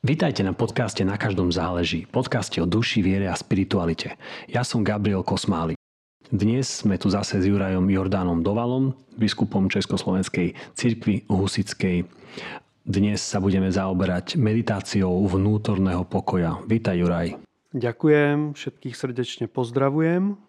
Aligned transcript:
Vítajte 0.00 0.40
na 0.40 0.56
podcaste 0.56 1.04
Na 1.04 1.20
každom 1.20 1.52
záleží, 1.52 2.08
podcaste 2.08 2.56
o 2.56 2.64
duši, 2.64 3.04
viere 3.04 3.28
a 3.28 3.36
spiritualite. 3.36 4.16
Ja 4.48 4.64
som 4.64 4.80
Gabriel 4.80 5.20
Kosmály. 5.20 5.76
Dnes 6.32 6.80
sme 6.80 6.96
tu 6.96 7.12
zase 7.12 7.36
s 7.36 7.44
Jurajom 7.44 7.84
Jordánom 7.84 8.40
Dovalom, 8.40 8.96
biskupom 9.20 9.68
Československej 9.68 10.56
cirkvi 10.72 11.28
Husickej. 11.28 12.08
Dnes 12.80 13.20
sa 13.20 13.44
budeme 13.44 13.68
zaoberať 13.68 14.40
meditáciou 14.40 15.20
vnútorného 15.28 16.08
pokoja. 16.08 16.64
Vítaj 16.64 16.96
Juraj. 16.96 17.36
Ďakujem, 17.76 18.56
všetkých 18.56 18.96
srdečne 18.96 19.52
pozdravujem. 19.52 20.40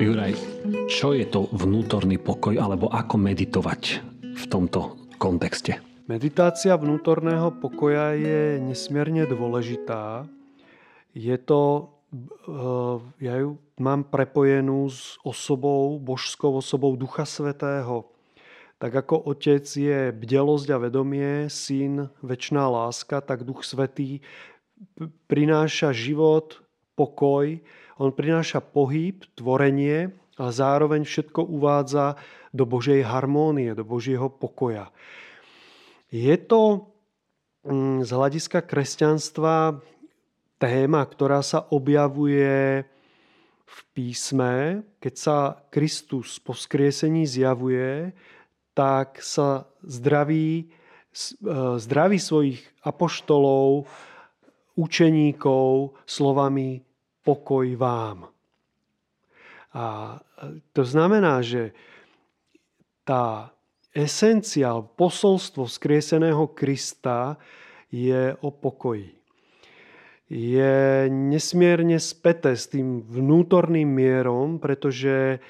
Juraj, 0.00 0.32
čo 0.88 1.12
je 1.12 1.28
to 1.28 1.44
vnútorný 1.52 2.16
pokoj 2.16 2.56
alebo 2.56 2.88
ako 2.88 3.20
meditovať 3.20 4.00
v 4.32 4.44
tomto 4.48 4.96
kontexte? 5.20 5.76
Meditácia 6.08 6.72
vnútorného 6.72 7.52
pokoja 7.60 8.16
je 8.16 8.64
nesmierne 8.64 9.28
dôležitá. 9.28 10.24
Je 11.12 11.36
to, 11.36 11.92
eh, 12.16 12.96
ja 13.28 13.44
ju 13.44 13.60
mám 13.76 14.08
prepojenú 14.08 14.88
s 14.88 15.20
osobou, 15.20 16.00
božskou 16.00 16.56
osobou 16.56 16.96
Ducha 16.96 17.28
Svetého. 17.28 18.08
Tak 18.80 19.04
ako 19.04 19.36
Otec 19.36 19.68
je 19.68 20.16
bdelosť 20.16 20.68
a 20.72 20.80
vedomie, 20.80 21.52
Syn 21.52 22.08
väčšiná 22.24 22.64
láska, 22.72 23.20
tak 23.20 23.44
Duch 23.44 23.68
Svetý 23.68 24.24
prináša 25.28 25.92
život, 25.92 26.56
pokoj 26.96 27.60
on 28.00 28.16
prináša 28.16 28.64
pohyb, 28.64 29.20
tvorenie, 29.36 30.08
ale 30.40 30.50
zároveň 30.56 31.04
všetko 31.04 31.44
uvádza 31.44 32.16
do 32.48 32.64
Božej 32.64 33.04
harmónie, 33.04 33.76
do 33.76 33.84
Božieho 33.84 34.32
pokoja. 34.32 34.88
Je 36.08 36.32
to 36.40 36.88
mm, 37.68 38.08
z 38.08 38.10
hľadiska 38.10 38.64
kresťanstva 38.64 39.84
téma, 40.56 41.04
ktorá 41.04 41.44
sa 41.44 41.68
objavuje 41.68 42.88
v 43.68 43.78
písme. 43.92 44.80
Keď 44.96 45.14
sa 45.14 45.36
Kristus 45.68 46.40
po 46.40 46.56
skriesení 46.56 47.28
zjavuje, 47.28 48.16
tak 48.72 49.20
sa 49.20 49.68
zdraví, 49.84 50.64
e, 50.64 51.44
zdraví 51.76 52.16
svojich 52.16 52.64
apoštolov, 52.80 53.84
učeníkov 54.80 55.92
slovami 56.08 56.89
pokoj 57.24 57.66
vám. 57.76 58.28
A 59.70 60.18
to 60.74 60.82
znamená, 60.82 61.42
že 61.46 61.70
tá 63.06 63.54
esencia, 63.94 64.74
posolstvo 64.82 65.66
skrieseného 65.66 66.50
Krista 66.54 67.38
je 67.90 68.34
o 68.42 68.50
pokoji. 68.50 69.14
Je 70.30 71.10
nesmierne 71.10 71.98
späté 71.98 72.54
s 72.54 72.70
tým 72.70 73.02
vnútorným 73.02 73.86
mierom, 73.86 74.62
pretože 74.62 75.42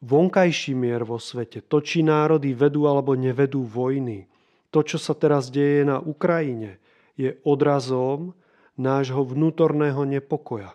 vonkajší 0.00 0.72
mier 0.72 1.04
vo 1.04 1.20
svete, 1.20 1.60
to, 1.60 1.84
či 1.84 2.00
národy 2.00 2.56
vedú 2.56 2.88
alebo 2.88 3.12
nevedú 3.12 3.64
vojny, 3.68 4.24
to, 4.72 4.80
čo 4.80 4.96
sa 4.96 5.12
teraz 5.12 5.52
deje 5.52 5.84
na 5.84 6.00
Ukrajine, 6.00 6.80
je 7.20 7.36
odrazom 7.44 8.32
nášho 8.76 9.24
vnútorného 9.24 10.04
nepokoja. 10.04 10.72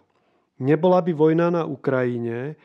Nebola 0.61 1.01
by 1.01 1.13
vojna 1.13 1.47
na 1.49 1.63
Ukrajine, 1.65 2.57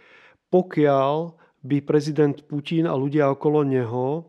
pokiaľ 0.52 1.32
by 1.64 1.76
prezident 1.84 2.36
Putin 2.44 2.84
a 2.84 2.94
ľudia 2.94 3.32
okolo 3.32 3.64
neho 3.64 4.28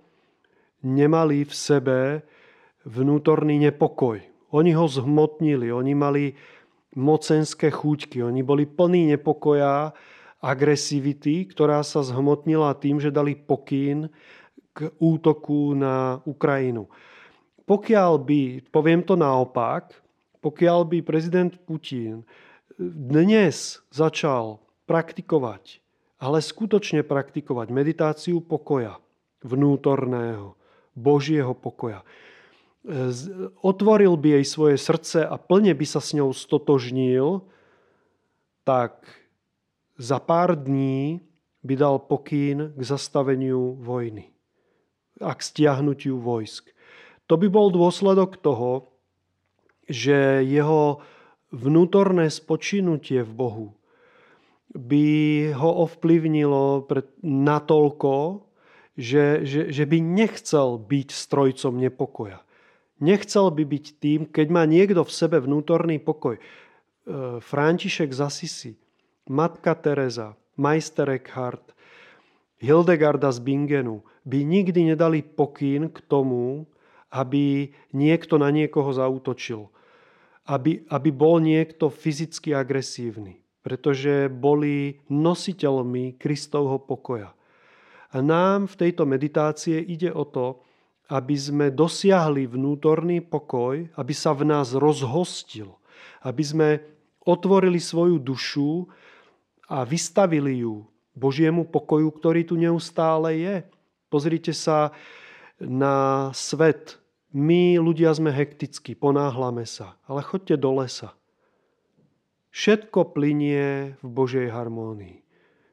nemali 0.84 1.44
v 1.44 1.54
sebe 1.54 2.00
vnútorný 2.88 3.60
nepokoj. 3.60 4.23
Oni 4.56 4.72
ho 4.72 4.88
zhmotnili, 4.88 5.67
oni 5.72 5.94
mali 5.94 6.26
mocenské 6.96 7.67
chúťky, 7.67 8.23
oni 8.23 8.42
boli 8.42 8.64
plní 8.64 9.12
nepokoja, 9.12 9.92
agresivity, 10.38 11.50
ktorá 11.50 11.82
sa 11.82 12.06
zhmotnila 12.06 12.78
tým, 12.78 13.02
že 13.02 13.10
dali 13.10 13.34
pokyn 13.34 14.08
k 14.72 14.94
útoku 15.02 15.73
na 15.73 16.22
Ukrajinu. 16.23 16.86
Pokiaľ 17.67 18.12
by, 18.22 18.42
poviem 18.70 19.02
to 19.04 19.17
naopak, 19.17 19.92
pokiaľ 20.42 20.80
by 20.87 20.98
prezident 21.03 21.53
Putin 21.65 22.27
dnes 22.80 23.81
začal 23.89 24.61
praktikovať, 24.86 25.81
ale 26.21 26.42
skutočne 26.42 27.02
praktikovať 27.02 27.67
meditáciu 27.73 28.42
pokoja, 28.42 29.02
vnútorného, 29.42 30.58
Božieho 30.98 31.53
pokoja, 31.53 32.02
otvoril 33.61 34.15
by 34.15 34.39
jej 34.39 34.45
svoje 34.48 34.77
srdce 34.80 35.20
a 35.25 35.36
plne 35.36 35.75
by 35.75 35.86
sa 35.86 35.99
s 35.99 36.15
ňou 36.15 36.31
stotožnil, 36.31 37.43
tak 38.64 39.04
za 39.99 40.21
pár 40.23 40.55
dní 40.55 41.19
by 41.65 41.73
dal 41.75 41.99
pokyn 41.99 42.71
k 42.77 42.81
zastaveniu 42.81 43.75
vojny 43.81 44.31
a 45.19 45.33
k 45.33 45.42
stiahnutiu 45.42 46.21
vojsk. 46.21 46.69
To 47.27 47.36
by 47.36 47.49
bol 47.52 47.73
dôsledok 47.73 48.39
toho, 48.39 48.87
že 49.87 50.43
jeho 50.43 50.99
vnútorné 51.52 52.27
spočinutie 52.27 53.23
v 53.23 53.31
Bohu 53.31 53.67
by 54.75 55.08
ho 55.55 55.71
ovplyvnilo 55.87 56.86
natoľko, 57.23 58.43
že, 58.99 59.48
že, 59.48 59.71
že 59.71 59.83
by 59.87 59.98
nechcel 60.03 60.75
byť 60.77 61.08
strojcom 61.15 61.80
nepokoja. 61.80 62.43
Nechcel 62.98 63.53
by 63.53 63.64
byť 63.64 63.86
tým, 64.02 64.21
keď 64.27 64.48
má 64.49 64.65
niekto 64.65 65.05
v 65.05 65.11
sebe 65.14 65.37
vnútorný 65.37 66.02
pokoj. 66.02 66.36
E, 66.36 66.42
František 67.39 68.09
z 68.09 68.19
Assisi, 68.25 68.73
Matka 69.30 69.77
Teresa, 69.77 70.33
Majster 70.58 71.14
Eckhart, 71.14 71.77
Hildegarda 72.58 73.30
z 73.30 73.39
Bingenu 73.45 74.02
by 74.25 74.42
nikdy 74.42 74.98
nedali 74.98 75.21
pokyn 75.21 75.93
k 75.93 75.98
tomu, 76.09 76.65
aby 77.14 77.69
niekto 77.93 78.42
na 78.42 78.49
niekoho 78.49 78.89
zautočil 78.89 79.69
aby, 80.48 80.88
aby 80.88 81.10
bol 81.12 81.44
niekto 81.44 81.92
fyzicky 81.92 82.56
agresívny, 82.56 83.44
pretože 83.60 84.32
boli 84.32 85.04
nositeľmi 85.12 86.16
Kristovho 86.16 86.80
pokoja. 86.80 87.36
A 88.16 88.24
nám 88.24 88.72
v 88.72 88.88
tejto 88.88 89.04
meditácie 89.04 89.84
ide 89.84 90.08
o 90.10 90.24
to, 90.24 90.64
aby 91.12 91.36
sme 91.36 91.72
dosiahli 91.72 92.48
vnútorný 92.48 93.20
pokoj, 93.24 93.88
aby 93.96 94.14
sa 94.16 94.32
v 94.32 94.48
nás 94.48 94.76
rozhostil, 94.76 95.76
aby 96.24 96.44
sme 96.44 96.70
otvorili 97.28 97.80
svoju 97.80 98.20
dušu 98.20 98.88
a 99.68 99.84
vystavili 99.84 100.64
ju 100.64 100.88
Božiemu 101.12 101.68
pokoju, 101.68 102.08
ktorý 102.16 102.48
tu 102.48 102.56
neustále 102.56 103.40
je. 103.40 103.56
Pozrite 104.08 104.56
sa 104.56 104.96
na 105.60 106.30
svet, 106.32 107.00
my 107.37 107.77
ľudia 107.77 108.09
sme 108.17 108.33
hektickí, 108.33 108.98
ponáhlame 108.98 109.70
sa, 109.70 110.02
ale 110.09 110.25
chodte 110.25 110.58
do 110.58 110.73
lesa. 110.73 111.14
Všetko 112.49 113.14
plinie 113.14 113.93
v 114.02 114.08
Božej 114.09 114.49
harmónii. 114.49 115.21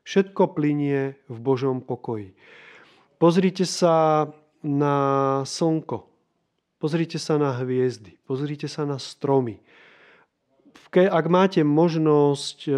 Všetko 0.05 0.53
plinie 0.53 1.17
v 1.25 1.39
Božom 1.41 1.81
pokoji. 1.81 2.37
Pozrite 3.17 3.65
sa 3.65 4.29
na 4.61 4.97
slnko. 5.49 6.05
Pozrite 6.77 7.17
sa 7.17 7.41
na 7.41 7.57
hviezdy. 7.57 8.21
Pozrite 8.29 8.69
sa 8.69 8.85
na 8.85 9.01
stromy. 9.01 9.65
Ak 10.93 11.27
máte 11.33 11.65
možnosť 11.65 12.59
e, 12.69 12.73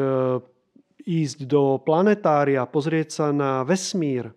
ísť 1.03 1.39
do 1.51 1.83
planetária, 1.83 2.63
pozrieť 2.63 3.09
sa 3.11 3.27
na 3.35 3.67
vesmír, 3.67 4.31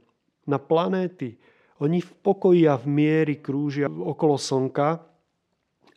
na 0.50 0.58
planéty, 0.58 1.38
oni 1.80 2.04
v 2.04 2.12
pokoji 2.24 2.68
a 2.68 2.76
v 2.76 2.86
miery 2.88 3.36
krúžia 3.40 3.88
okolo 3.88 4.36
Slnka 4.36 5.04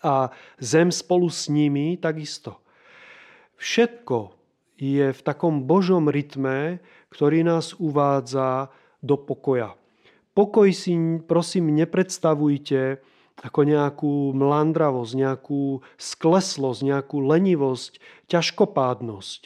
a 0.02 0.14
Zem 0.58 0.90
spolu 0.90 1.30
s 1.30 1.46
nimi 1.50 1.98
takisto. 1.98 2.62
Všetko 3.58 4.34
je 4.78 5.14
v 5.14 5.20
takom 5.22 5.62
Božom 5.62 6.10
rytme, 6.10 6.82
ktorý 7.14 7.46
nás 7.46 7.78
uvádza 7.78 8.74
do 8.98 9.14
pokoja. 9.14 9.78
Pokoj 10.34 10.72
si 10.74 10.96
prosím 11.22 11.70
nepredstavujte 11.76 12.98
ako 13.42 13.60
nejakú 13.62 14.14
mlandravosť, 14.32 15.12
nejakú 15.18 15.82
skleslosť, 15.98 16.80
nejakú 16.82 17.20
lenivosť, 17.20 18.00
ťažkopádnosť. 18.30 19.40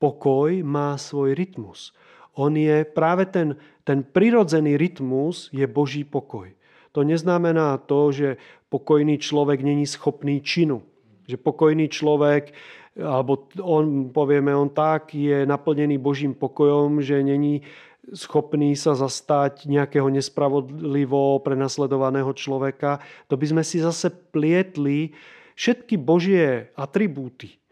Pokoj 0.00 0.64
má 0.64 0.96
svoj 0.96 1.36
rytmus. 1.36 1.92
On 2.40 2.52
je 2.56 2.88
práve 2.88 3.28
ten, 3.28 3.60
ten 3.84 4.00
prirodzený 4.00 4.80
rytmus 4.80 5.52
je 5.52 5.68
Boží 5.68 6.08
pokoj. 6.08 6.48
To 6.96 7.04
neznamená 7.04 7.76
to, 7.84 8.10
že 8.10 8.28
pokojný 8.72 9.20
človek 9.20 9.60
není 9.60 9.84
schopný 9.84 10.40
činu. 10.40 10.80
Že 11.28 11.36
pokojný 11.36 11.86
človek 11.92 12.56
alebo 12.98 13.46
on, 13.62 14.10
povieme, 14.10 14.50
on 14.50 14.66
tak 14.66 15.14
je 15.14 15.46
naplnený 15.46 16.02
Božím 16.02 16.34
pokojom, 16.34 16.98
že 16.98 17.22
není 17.22 17.62
schopný 18.10 18.74
sa 18.74 18.98
zastať 18.98 19.70
nejakého 19.70 20.10
nespravodlivo 20.10 21.38
prenasledovaného 21.46 22.32
človeka. 22.34 22.98
To 23.30 23.38
by 23.38 23.46
sme 23.46 23.62
si 23.62 23.78
zase 23.78 24.10
plietli 24.10 25.14
všetky 25.54 26.00
Božie 26.00 26.74
atribúty, 26.74 27.62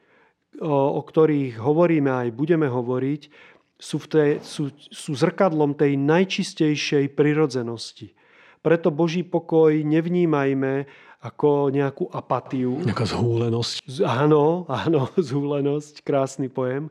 o, 0.62 1.00
ktorých 1.02 1.58
hovoríme 1.58 2.12
aj 2.12 2.28
budeme 2.30 2.70
hovoriť, 2.70 3.22
sú, 3.78 4.02
v 4.02 4.06
tej, 4.10 4.30
sú, 4.42 4.74
sú 4.90 5.14
zrkadlom 5.14 5.78
tej 5.78 5.94
najčistejšej 5.94 7.14
prirodzenosti. 7.14 8.12
Preto 8.58 8.90
Boží 8.90 9.22
pokoj 9.22 9.70
nevnímajme 9.70 10.90
ako 11.22 11.70
nejakú 11.70 12.10
apatiu. 12.10 12.78
Nejaká 12.82 13.06
zhúlenosť. 13.06 14.02
Áno, 14.02 14.66
áno, 14.66 15.10
zhúlenosť, 15.30 16.02
krásny 16.02 16.50
pojem 16.50 16.90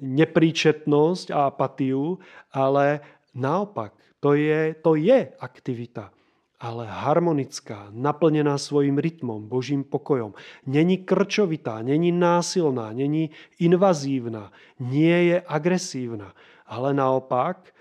nepríčetnosť 0.00 1.32
a 1.32 1.48
apatiu, 1.48 2.20
ale 2.52 3.00
naopak, 3.32 3.96
to 4.20 4.36
je, 4.36 4.76
to 4.84 5.00
je 5.00 5.32
aktivita, 5.40 6.12
ale 6.60 6.84
harmonická, 6.84 7.88
naplnená 7.88 8.60
svojim 8.60 9.00
rytmom, 9.00 9.48
Božím 9.48 9.80
pokojom. 9.84 10.36
Není 10.68 11.08
krčovitá, 11.08 11.82
není 11.82 12.12
násilná, 12.12 12.92
není 12.92 13.32
invazívna, 13.58 14.52
nie 14.76 15.32
je 15.32 15.38
agresívna, 15.40 16.36
ale 16.68 16.92
naopak 16.94 17.72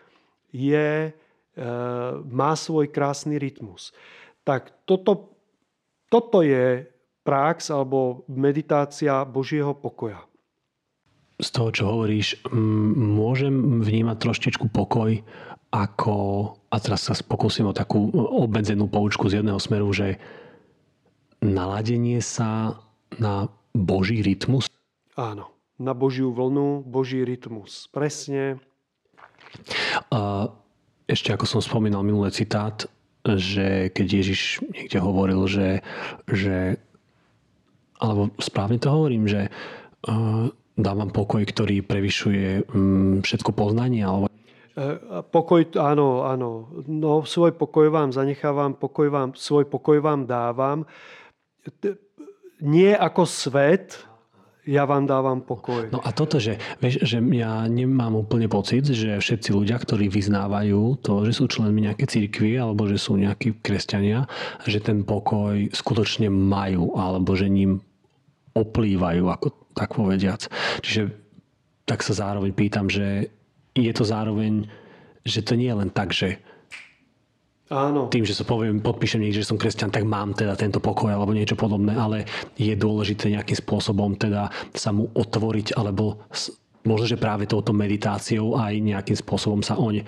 je, 0.55 1.11
e, 1.11 1.13
má 2.31 2.55
svoj 2.55 2.87
krásny 2.87 3.35
rytmus. 3.35 3.91
Tak 4.47 4.71
toto, 4.87 5.35
toto 6.07 6.39
je 6.39 6.87
prax 7.27 7.67
alebo 7.69 8.23
meditácia 8.31 9.27
Božieho 9.27 9.75
pokoja 9.75 10.23
z 11.39 11.49
toho, 11.55 11.69
čo 11.71 11.83
hovoríš, 11.87 12.35
môžem 12.51 13.79
vnímať 13.79 14.17
troštičku 14.19 14.67
pokoj 14.75 15.23
ako, 15.69 16.15
a 16.73 16.75
teraz 16.81 17.05
sa 17.05 17.13
pokúsim 17.21 17.65
o 17.69 17.77
takú 17.77 18.09
obmedzenú 18.15 18.89
poučku 18.89 19.29
z 19.29 19.41
jedného 19.41 19.61
smeru, 19.61 19.93
že 19.93 20.17
naladenie 21.45 22.19
sa 22.25 22.81
na 23.21 23.47
Boží 23.71 24.25
rytmus? 24.25 24.65
Áno, 25.13 25.53
na 25.77 25.93
Božiu 25.93 26.33
vlnu, 26.33 26.81
Boží 26.83 27.21
rytmus. 27.21 27.85
Presne. 27.93 28.57
A 30.09 30.49
ešte 31.05 31.33
ako 31.33 31.45
som 31.45 31.61
spomínal 31.61 32.01
minulý 32.01 32.33
citát, 32.33 32.85
že 33.25 33.93
keď 33.93 34.07
Ježiš 34.21 34.63
niekde 34.73 34.97
hovoril, 35.01 35.45
že, 35.45 35.85
že 36.25 36.81
alebo 37.99 38.31
správne 38.39 38.79
to 38.79 38.89
hovorím, 38.89 39.27
že 39.27 39.51
dávam 40.79 41.11
pokoj, 41.11 41.43
ktorý 41.43 41.83
prevyšuje 41.83 42.71
mm, 42.71 43.27
všetko 43.27 43.51
poznanie? 43.51 44.07
Alebo... 44.07 44.28
E, 44.79 44.85
pokoj, 45.27 45.75
áno, 45.75 46.23
áno. 46.23 46.71
No, 46.87 47.27
svoj 47.27 47.51
pokoj 47.59 47.91
vám 47.91 48.15
zanechávam, 48.15 48.79
pokoj 48.79 49.11
vám, 49.11 49.29
svoj 49.35 49.67
pokoj 49.67 49.99
vám 49.99 50.23
dávam. 50.23 50.87
Nie 52.63 52.95
ako 52.95 53.27
svet, 53.27 53.99
ja 54.63 54.87
vám 54.87 55.03
dávam 55.03 55.43
pokoj. 55.43 55.91
No 55.91 55.99
a 55.99 56.15
toto, 56.15 56.39
že, 56.39 56.61
vieš, 56.79 57.03
že 57.03 57.19
ja 57.35 57.67
nemám 57.67 58.15
úplne 58.23 58.47
pocit, 58.47 58.87
že 58.87 59.19
všetci 59.19 59.49
ľudia, 59.51 59.75
ktorí 59.81 60.07
vyznávajú 60.07 61.01
to, 61.03 61.27
že 61.27 61.33
sú 61.35 61.51
členmi 61.51 61.89
nejaké 61.89 62.07
cirkvi 62.07 62.55
alebo 62.55 62.87
že 62.87 63.01
sú 63.01 63.19
nejakí 63.19 63.59
kresťania, 63.59 64.29
že 64.63 64.79
ten 64.79 65.03
pokoj 65.03 65.67
skutočne 65.75 66.31
majú 66.31 66.95
alebo 66.95 67.35
že 67.35 67.51
ním 67.51 67.83
oplývajú, 68.55 69.27
ako 69.27 69.47
tak 69.75 69.91
povediac. 69.97 70.45
Čiže 70.85 71.17
tak 71.89 72.05
sa 72.05 72.13
zároveň 72.13 72.53
pýtam, 72.53 72.85
že 72.85 73.33
je 73.85 73.93
to 73.95 74.03
zároveň, 74.03 74.67
že 75.23 75.43
to 75.43 75.55
nie 75.55 75.71
je 75.71 75.79
len 75.79 75.91
tak, 75.91 76.11
že 76.11 76.39
Áno. 77.69 78.09
Tým, 78.09 78.25
že 78.25 78.33
sa 78.33 78.49
poviem, 78.49 78.81
podpíšem 78.81 79.21
niekde, 79.21 79.45
že 79.45 79.53
som 79.53 79.61
kresťan, 79.61 79.93
tak 79.93 80.01
mám 80.01 80.33
teda 80.33 80.57
tento 80.57 80.81
pokoj 80.81 81.13
alebo 81.13 81.37
niečo 81.37 81.53
podobné, 81.53 81.93
ale 81.93 82.25
je 82.57 82.73
dôležité 82.73 83.29
nejakým 83.29 83.61
spôsobom 83.61 84.17
teda 84.17 84.49
sa 84.73 84.89
mu 84.89 85.05
otvoriť 85.13 85.77
alebo 85.77 86.17
možno, 86.81 87.05
že 87.05 87.21
práve 87.21 87.45
touto 87.45 87.69
meditáciou 87.69 88.57
aj 88.57 88.73
nejakým 88.73 89.13
spôsobom 89.13 89.61
sa 89.61 89.77
oň 89.77 90.01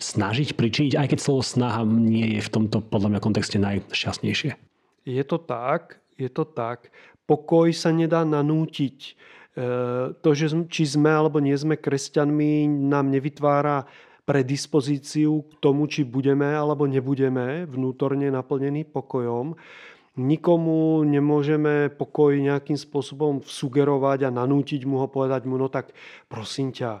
snažiť 0.00 0.56
pričiniť, 0.56 0.96
aj 0.96 1.06
keď 1.12 1.18
slovo 1.20 1.44
snaha 1.44 1.84
nie 1.84 2.40
je 2.40 2.48
v 2.48 2.52
tomto 2.64 2.80
podľa 2.80 3.12
mňa 3.12 3.20
kontexte 3.20 3.60
najšťastnejšie. 3.60 4.56
Je 5.04 5.24
to 5.28 5.36
tak, 5.36 6.00
je 6.16 6.32
to 6.32 6.48
tak 6.48 6.88
pokoj 7.26 7.68
sa 7.74 7.90
nedá 7.90 8.22
nanútiť. 8.22 9.18
E, 9.56 10.12
to, 10.20 10.30
že 10.36 10.52
či 10.68 10.84
sme 10.84 11.08
alebo 11.08 11.40
nie 11.40 11.56
sme 11.56 11.80
kresťanmi, 11.80 12.68
nám 12.68 13.08
nevytvára 13.08 13.88
predispozíciu 14.28 15.48
k 15.48 15.52
tomu, 15.64 15.88
či 15.88 16.04
budeme 16.04 16.52
alebo 16.52 16.84
nebudeme 16.84 17.64
vnútorne 17.64 18.28
naplnení 18.28 18.84
pokojom. 18.84 19.56
Nikomu 20.20 21.04
nemôžeme 21.08 21.88
pokoj 21.88 22.36
nejakým 22.36 22.76
spôsobom 22.76 23.40
sugerovať 23.40 24.28
a 24.28 24.34
nanútiť 24.34 24.84
mu 24.84 25.00
ho, 25.00 25.08
povedať 25.08 25.48
mu, 25.48 25.56
no 25.56 25.72
tak 25.72 25.96
prosím 26.28 26.76
ťa, 26.76 27.00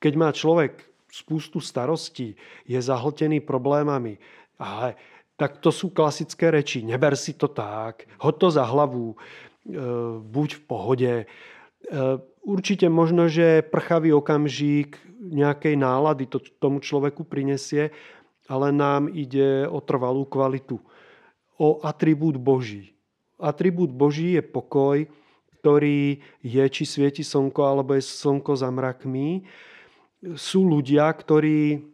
keď 0.00 0.12
má 0.16 0.32
človek 0.32 0.80
spústu 1.12 1.60
starostí, 1.60 2.40
je 2.64 2.80
zahltený 2.80 3.44
problémami, 3.44 4.16
ale 4.56 4.96
tak 5.36 5.60
to 5.60 5.68
sú 5.68 5.92
klasické 5.92 6.48
reči. 6.48 6.80
Neber 6.80 7.20
si 7.20 7.36
to 7.36 7.52
tak, 7.52 8.08
hoď 8.16 8.34
to 8.40 8.48
za 8.48 8.64
hlavu, 8.64 9.12
buď 10.22 10.48
v 10.58 10.62
pohode. 10.66 11.12
E, 11.22 11.26
určite 12.42 12.90
možno, 12.90 13.30
že 13.30 13.62
prchavý 13.62 14.10
okamžik 14.14 14.98
nejakej 15.22 15.78
nálady 15.78 16.26
to 16.26 16.42
tomu 16.58 16.82
človeku 16.82 17.22
prinesie, 17.22 17.94
ale 18.50 18.74
nám 18.74 19.06
ide 19.14 19.70
o 19.70 19.78
trvalú 19.78 20.26
kvalitu, 20.26 20.82
o 21.58 21.78
atribút 21.86 22.36
Boží. 22.42 22.98
Atribút 23.38 23.94
Boží 23.94 24.34
je 24.34 24.42
pokoj, 24.42 25.06
ktorý 25.62 26.18
je, 26.42 26.64
či 26.66 26.82
svieti 26.82 27.22
slnko, 27.22 27.62
alebo 27.62 27.94
je 27.94 28.02
slnko 28.02 28.58
za 28.58 28.66
mrakmi. 28.66 29.46
Sú 30.34 30.66
ľudia, 30.66 31.06
ktorí 31.06 31.86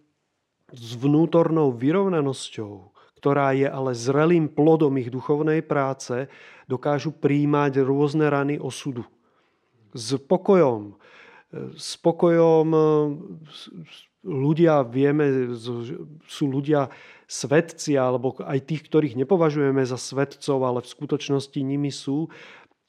s 0.72 0.90
vnútornou 0.96 1.72
vyrovnanosťou, 1.76 2.96
ktorá 3.18 3.50
je 3.58 3.66
ale 3.66 3.98
zrelým 3.98 4.46
plodom 4.46 4.94
ich 5.02 5.10
duchovnej 5.10 5.66
práce, 5.66 6.30
dokážu 6.70 7.10
príjmať 7.10 7.82
rôzne 7.82 8.30
rany 8.30 8.54
osudu. 8.62 9.02
S 9.90 10.14
pokojom. 10.14 10.94
S 11.74 11.98
pokojom 11.98 12.68
ľudia, 14.22 14.86
vieme, 14.86 15.56
sú 16.28 16.44
ľudia 16.46 16.92
svetci, 17.28 17.98
alebo 17.98 18.38
aj 18.40 18.68
tých, 18.68 18.86
ktorých 18.86 19.18
nepovažujeme 19.18 19.82
za 19.82 19.96
svetcov, 19.96 20.58
ale 20.64 20.80
v 20.84 20.92
skutočnosti 20.92 21.60
nimi 21.60 21.92
sú, 21.92 22.30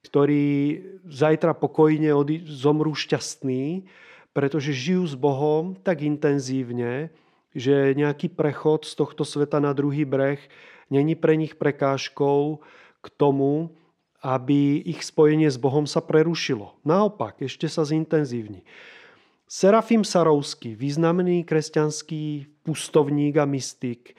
ktorí 0.07 0.79
zajtra 1.07 1.55
pokojne 1.55 2.15
zomrú 2.47 2.95
šťastní, 2.95 3.83
pretože 4.31 4.71
žijú 4.71 5.03
s 5.03 5.15
Bohom 5.19 5.75
tak 5.75 6.05
intenzívne, 6.05 7.11
že 7.53 7.97
nejaký 7.97 8.29
prechod 8.29 8.85
z 8.85 8.93
tohto 8.93 9.25
sveta 9.25 9.57
na 9.57 9.73
druhý 9.73 10.05
breh 10.05 10.39
není 10.89 11.17
pre 11.17 11.37
nich 11.37 11.57
prekážkou 11.57 12.61
k 13.01 13.07
tomu, 13.17 13.73
aby 14.19 14.83
ich 14.83 15.01
spojenie 15.01 15.47
s 15.47 15.55
Bohom 15.55 15.87
sa 15.87 16.03
prerušilo. 16.03 16.75
Naopak, 16.83 17.39
ešte 17.39 17.71
sa 17.71 17.87
zintenzívni. 17.87 18.67
Serafim 19.49 20.05
Sarovský, 20.05 20.77
významný 20.77 21.41
kresťanský 21.41 22.45
pustovník 22.61 23.33
a 23.41 23.49
mystik, 23.49 24.13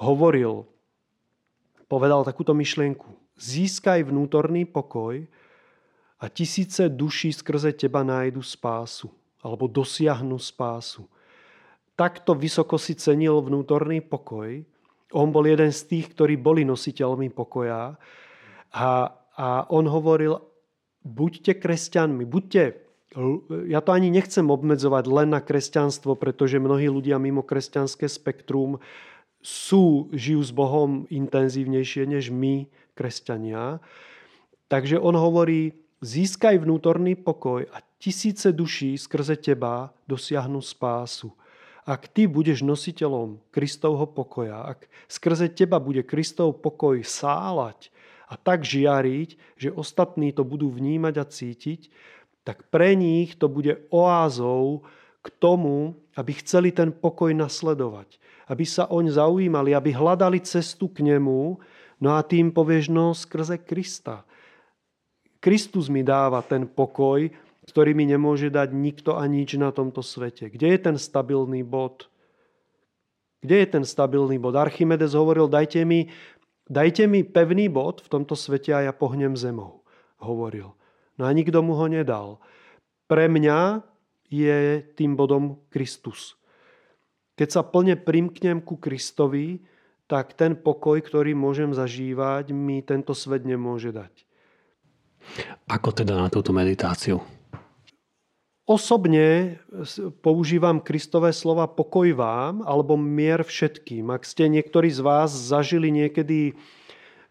hovoril, 0.00 0.66
povedal 1.86 2.26
takúto 2.26 2.50
myšlienku. 2.56 3.06
Získaj 3.38 4.08
vnútorný 4.08 4.66
pokoj 4.66 5.22
a 6.18 6.24
tisíce 6.26 6.88
duší 6.88 7.30
skrze 7.30 7.74
teba 7.76 8.02
nájdu 8.02 8.42
spásu 8.42 9.10
alebo 9.42 9.70
dosiahnu 9.70 10.38
spásu 10.38 11.06
takto 12.02 12.34
vysoko 12.34 12.82
si 12.82 12.98
cenil 12.98 13.38
vnútorný 13.38 14.02
pokoj. 14.02 14.58
On 15.14 15.30
bol 15.30 15.46
jeden 15.46 15.70
z 15.70 15.86
tých, 15.86 16.10
ktorí 16.18 16.34
boli 16.34 16.66
nositeľmi 16.66 17.30
pokoja. 17.30 17.94
A, 18.74 18.88
a 19.38 19.48
on 19.70 19.86
hovoril, 19.86 20.42
buďte 21.06 21.62
kresťanmi, 21.62 22.26
buďte 22.26 22.82
ja 23.68 23.84
to 23.84 23.92
ani 23.92 24.08
nechcem 24.08 24.48
obmedzovať 24.48 25.04
len 25.04 25.36
na 25.36 25.44
kresťanstvo, 25.44 26.16
pretože 26.16 26.56
mnohí 26.56 26.88
ľudia 26.88 27.20
mimo 27.20 27.44
kresťanské 27.44 28.08
spektrum 28.08 28.80
sú, 29.44 30.08
žijú 30.16 30.40
s 30.40 30.48
Bohom 30.54 31.04
intenzívnejšie 31.12 32.08
než 32.08 32.32
my, 32.32 32.72
kresťania. 32.96 33.84
Takže 34.72 34.96
on 34.96 35.12
hovorí, 35.12 35.76
získaj 36.00 36.64
vnútorný 36.64 37.12
pokoj 37.12 37.68
a 37.68 37.84
tisíce 38.00 38.48
duší 38.48 38.96
skrze 38.96 39.36
teba 39.36 39.92
dosiahnu 40.08 40.64
spásu. 40.64 41.36
Ak 41.82 42.06
ty 42.14 42.30
budeš 42.30 42.62
nositeľom 42.62 43.42
Kristovho 43.50 44.06
pokoja, 44.06 44.62
ak 44.70 44.86
skrze 45.10 45.50
teba 45.50 45.82
bude 45.82 46.06
Kristov 46.06 46.62
pokoj 46.62 47.02
sálať 47.02 47.90
a 48.30 48.38
tak 48.38 48.62
žiariť, 48.62 49.58
že 49.58 49.74
ostatní 49.74 50.30
to 50.30 50.46
budú 50.46 50.70
vnímať 50.70 51.14
a 51.18 51.24
cítiť, 51.26 51.90
tak 52.46 52.70
pre 52.70 52.94
nich 52.94 53.34
to 53.34 53.50
bude 53.50 53.82
oázou 53.90 54.86
k 55.22 55.28
tomu, 55.42 55.98
aby 56.14 56.32
chceli 56.38 56.70
ten 56.70 56.94
pokoj 56.94 57.34
nasledovať. 57.34 58.18
Aby 58.46 58.62
sa 58.66 58.86
oň 58.86 59.14
zaujímali, 59.14 59.74
aby 59.74 59.90
hľadali 59.94 60.42
cestu 60.42 60.90
k 60.90 61.02
nemu, 61.02 61.58
no 62.02 62.08
a 62.14 62.22
tým 62.22 62.50
povieš, 62.50 62.90
no 62.90 63.14
skrze 63.14 63.58
Krista. 63.62 64.26
Kristus 65.42 65.90
mi 65.90 66.06
dáva 66.06 66.42
ten 66.46 66.66
pokoj, 66.66 67.26
ktorý 67.68 67.94
mi 67.94 68.08
nemôže 68.08 68.50
dať 68.50 68.74
nikto 68.74 69.14
a 69.14 69.26
nič 69.30 69.54
na 69.54 69.70
tomto 69.70 70.02
svete. 70.02 70.50
Kde 70.50 70.74
je 70.74 70.78
ten 70.82 70.96
stabilný 70.98 71.62
bod? 71.62 72.10
Kde 73.42 73.56
je 73.62 73.68
ten 73.78 73.84
stabilný 73.86 74.38
bod? 74.42 74.58
Archimedes 74.58 75.14
hovoril, 75.14 75.46
dajte 75.46 75.86
mi, 75.86 76.10
dajte 76.66 77.06
mi 77.06 77.22
pevný 77.22 77.70
bod 77.70 78.02
v 78.02 78.08
tomto 78.10 78.34
svete 78.34 78.74
a 78.74 78.82
ja 78.82 78.92
pohnem 78.94 79.38
zemou. 79.38 79.86
Hovoril. 80.18 80.74
No 81.18 81.26
a 81.26 81.30
nikto 81.30 81.62
mu 81.62 81.78
ho 81.78 81.86
nedal. 81.86 82.42
Pre 83.06 83.26
mňa 83.30 83.82
je 84.32 84.82
tým 84.96 85.14
bodom 85.14 85.62
Kristus. 85.70 86.34
Keď 87.38 87.48
sa 87.50 87.62
plne 87.66 87.98
primknem 87.98 88.62
ku 88.62 88.78
Kristovi, 88.78 89.62
tak 90.10 90.36
ten 90.36 90.58
pokoj, 90.58 91.00
ktorý 91.00 91.32
môžem 91.32 91.72
zažívať, 91.72 92.52
mi 92.52 92.84
tento 92.84 93.16
svet 93.16 93.48
nemôže 93.48 93.94
dať. 93.94 94.12
Ako 95.70 95.94
teda 95.94 96.18
na 96.18 96.28
túto 96.28 96.50
meditáciu? 96.50 97.22
Osobne 98.62 99.58
používam 100.22 100.78
Kristové 100.78 101.34
slova 101.34 101.66
pokoj 101.66 102.06
vám 102.14 102.62
alebo 102.62 102.94
mier 102.94 103.42
všetkým. 103.42 104.06
Ak 104.14 104.22
ste 104.22 104.46
niektorí 104.46 104.86
z 104.86 105.02
vás 105.02 105.34
zažili 105.34 105.90
niekedy, 105.90 106.54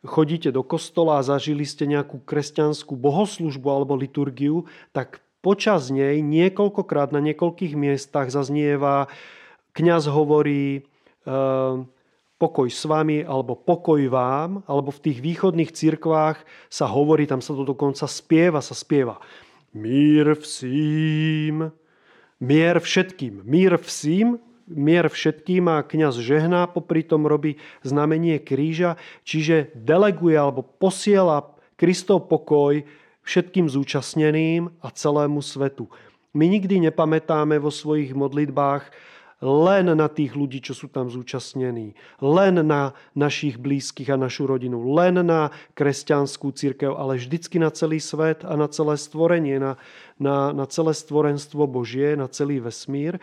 chodíte 0.03 0.51
do 0.51 0.59
kostola 0.59 1.23
a 1.23 1.25
zažili 1.25 1.63
ste 1.63 1.87
nejakú 1.87 2.19
kresťanskú 2.27 2.99
bohoslužbu 2.99 3.63
alebo 3.63 3.95
liturgiu, 3.95 4.67
tak 4.91 5.23
počas 5.39 5.87
nej 5.87 6.19
niekoľkokrát 6.19 7.15
na 7.15 7.23
niekoľkých 7.23 7.79
miestach 7.79 8.27
zaznieva, 8.27 9.07
kňaz 9.71 10.11
hovorí 10.11 10.63
e, 10.75 10.81
pokoj 12.35 12.67
s 12.67 12.83
vami 12.83 13.23
alebo 13.23 13.55
pokoj 13.55 14.03
vám, 14.11 14.67
alebo 14.67 14.91
v 14.91 14.99
tých 14.99 15.23
východných 15.23 15.71
cirkvách 15.71 16.43
sa 16.67 16.91
hovorí, 16.91 17.23
tam 17.23 17.39
sa 17.39 17.55
to 17.55 17.63
dokonca 17.63 18.03
spieva, 18.03 18.59
sa 18.59 18.75
spieva. 18.75 19.15
Mír 19.71 20.35
vsím, 20.35 21.71
mier 22.43 22.79
všetkým, 22.83 23.39
mír 23.47 23.79
vsím, 23.79 24.35
mier 24.67 25.07
všetkým 25.07 25.71
a 25.71 25.79
kňaz 25.79 26.19
žehná, 26.19 26.67
popri 26.67 27.07
tom 27.07 27.23
robí 27.23 27.55
znamenie 27.79 28.35
kríža, 28.43 28.99
čiže 29.23 29.71
deleguje 29.71 30.35
alebo 30.35 30.59
posiela 30.59 31.55
Kristov 31.79 32.27
pokoj 32.27 32.83
všetkým 33.23 33.71
zúčastneným 33.71 34.75
a 34.83 34.91
celému 34.91 35.39
svetu. 35.39 35.87
My 36.35 36.51
nikdy 36.51 36.91
nepamätáme 36.91 37.55
vo 37.55 37.71
svojich 37.71 38.11
modlitbách 38.11 38.91
len 39.41 39.89
na 39.97 40.05
tých 40.05 40.37
ľudí, 40.37 40.61
čo 40.61 40.77
sú 40.77 40.85
tam 40.87 41.09
zúčastnení, 41.09 41.97
len 42.21 42.55
na 42.61 42.93
našich 43.17 43.57
blízkych 43.57 44.13
a 44.13 44.21
našu 44.21 44.45
rodinu, 44.45 44.93
len 44.93 45.17
na 45.25 45.49
kresťanskú 45.73 46.53
církev, 46.53 46.93
ale 46.93 47.17
vždycky 47.17 47.57
na 47.57 47.73
celý 47.73 47.97
svet 47.97 48.45
a 48.45 48.53
na 48.53 48.69
celé 48.69 48.95
stvorenie, 49.01 49.57
na, 49.57 49.81
na, 50.21 50.53
na 50.53 50.69
celé 50.69 50.93
stvorenstvo 50.93 51.65
Božie, 51.65 52.13
na 52.13 52.29
celý 52.29 52.61
vesmír. 52.61 53.17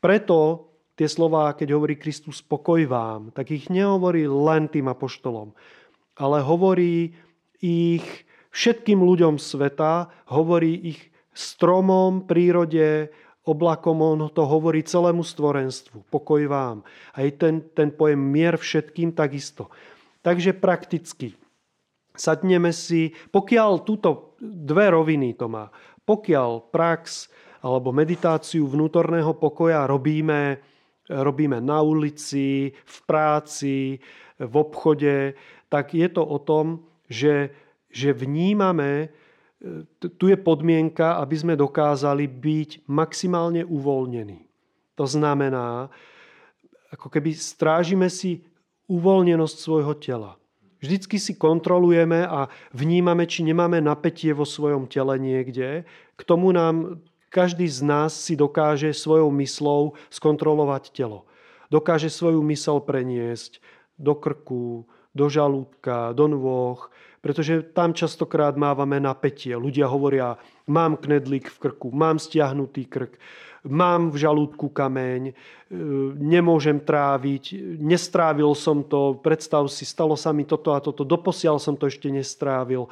Preto 0.00 0.72
tie 0.96 1.06
slová, 1.06 1.52
keď 1.52 1.76
hovorí 1.76 2.00
Kristus 2.00 2.40
pokoj 2.40 2.80
vám, 2.88 3.28
tak 3.36 3.52
ich 3.52 3.68
nehovorí 3.68 4.24
len 4.24 4.64
tým 4.64 4.88
apoštolom, 4.88 5.52
ale 6.16 6.40
hovorí 6.40 7.12
ich 7.60 8.04
všetkým 8.50 9.04
ľuďom 9.04 9.36
sveta, 9.36 10.08
hovorí 10.32 10.96
ich 10.96 11.00
stromom, 11.36 12.24
prírode, 12.24 13.12
oblakom, 13.50 13.98
on 13.98 14.30
to 14.30 14.46
hovorí 14.46 14.86
celému 14.86 15.26
stvorenstvu. 15.26 16.06
Pokoj 16.08 16.42
vám. 16.46 16.86
Aj 17.12 17.26
ten, 17.34 17.66
ten 17.74 17.90
pojem 17.90 18.18
mier 18.18 18.54
všetkým 18.54 19.12
takisto. 19.12 19.68
Takže 20.22 20.54
prakticky 20.54 21.34
sadneme 22.14 22.70
si, 22.70 23.10
pokiaľ 23.34 23.82
túto 23.82 24.38
dve 24.40 24.94
roviny 24.94 25.34
to 25.34 25.50
má, 25.50 25.68
pokiaľ 26.06 26.70
prax 26.70 27.28
alebo 27.60 27.92
meditáciu 27.92 28.64
vnútorného 28.64 29.36
pokoja 29.36 29.84
robíme, 29.84 30.60
robíme 31.08 31.58
na 31.60 31.84
ulici, 31.84 32.72
v 32.72 32.96
práci, 33.04 34.00
v 34.40 34.54
obchode, 34.56 35.36
tak 35.68 35.92
je 35.92 36.08
to 36.08 36.24
o 36.24 36.38
tom, 36.40 36.86
že 37.10 37.52
že 37.90 38.14
vnímame, 38.14 39.10
tu 40.00 40.24
je 40.28 40.36
podmienka, 40.40 41.20
aby 41.20 41.36
sme 41.36 41.54
dokázali 41.56 42.24
byť 42.24 42.88
maximálne 42.88 43.60
uvoľnení. 43.68 44.48
To 44.96 45.04
znamená, 45.04 45.92
ako 46.92 47.08
keby 47.12 47.36
strážime 47.36 48.08
si 48.08 48.44
uvoľnenosť 48.88 49.56
svojho 49.56 49.94
tela. 50.00 50.40
Vždycky 50.80 51.20
si 51.20 51.36
kontrolujeme 51.36 52.24
a 52.24 52.48
vnímame, 52.72 53.28
či 53.28 53.44
nemáme 53.44 53.84
napätie 53.84 54.32
vo 54.32 54.48
svojom 54.48 54.88
tele 54.88 55.20
niekde. 55.20 55.84
K 56.16 56.22
tomu 56.24 56.56
nám 56.56 57.04
každý 57.28 57.68
z 57.68 57.84
nás 57.84 58.16
si 58.16 58.34
dokáže 58.34 58.90
svojou 58.96 59.28
myslou 59.38 59.94
skontrolovať 60.08 60.90
telo. 60.90 61.28
Dokáže 61.68 62.10
svoju 62.10 62.42
mysel 62.48 62.80
preniesť 62.82 63.60
do 64.00 64.16
krku, 64.16 64.88
do 65.14 65.26
žalúdka, 65.30 66.16
do 66.16 66.26
nôh, 66.26 66.80
pretože 67.20 67.72
tam 67.76 67.92
častokrát 67.92 68.56
mávame 68.56 68.96
napätie. 68.96 69.52
Ľudia 69.52 69.84
hovoria, 69.86 70.40
mám 70.64 70.96
knedlík 70.96 71.52
v 71.52 71.58
krku, 71.60 71.92
mám 71.92 72.16
stiahnutý 72.16 72.88
krk, 72.88 73.20
mám 73.68 74.08
v 74.08 74.16
žalúdku 74.24 74.72
kameň, 74.72 75.22
e, 75.28 75.32
nemôžem 76.16 76.80
tráviť, 76.80 77.76
nestrávil 77.76 78.56
som 78.56 78.80
to, 78.80 79.20
predstav 79.20 79.68
si, 79.68 79.84
stalo 79.84 80.16
sa 80.16 80.32
mi 80.32 80.48
toto 80.48 80.72
a 80.72 80.80
toto, 80.80 81.04
doposiaľ 81.04 81.60
som 81.60 81.76
to 81.76 81.92
ešte 81.92 82.08
nestrávil. 82.08 82.88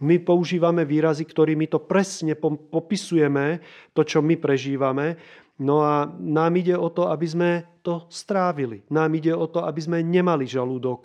My 0.00 0.16
používame 0.20 0.84
výrazy, 0.88 1.28
ktorými 1.28 1.68
to 1.68 1.80
presne 1.80 2.32
popisujeme, 2.72 3.60
to, 3.92 4.00
čo 4.00 4.24
my 4.24 4.36
prežívame. 4.40 5.20
No 5.60 5.84
a 5.84 6.08
nám 6.08 6.56
ide 6.56 6.72
o 6.72 6.88
to, 6.88 7.12
aby 7.12 7.26
sme 7.28 7.50
to 7.84 8.08
strávili. 8.08 8.80
Nám 8.88 9.12
ide 9.12 9.36
o 9.36 9.44
to, 9.44 9.60
aby 9.60 9.80
sme 9.80 10.00
nemali 10.00 10.48
žalúdok 10.48 11.04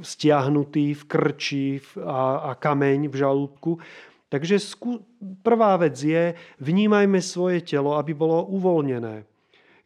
stiahnutý 0.00 0.94
v 0.94 1.02
krči 1.10 1.66
a, 1.98 2.50
a 2.50 2.58
kameň 2.58 3.10
v 3.10 3.16
žalúdku. 3.18 3.82
Takže 4.30 4.62
skú, 4.62 5.02
prvá 5.42 5.74
vec 5.74 5.98
je, 5.98 6.38
vnímajme 6.62 7.18
svoje 7.18 7.66
telo, 7.66 7.98
aby 7.98 8.14
bolo 8.14 8.46
uvoľnené. 8.46 9.26